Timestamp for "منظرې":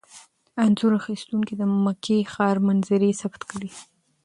2.67-3.11